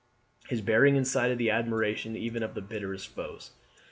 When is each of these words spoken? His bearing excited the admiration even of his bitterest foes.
His 0.49 0.61
bearing 0.61 0.95
excited 0.95 1.37
the 1.37 1.51
admiration 1.51 2.15
even 2.15 2.41
of 2.41 2.55
his 2.55 2.63
bitterest 2.63 3.07
foes. 3.07 3.51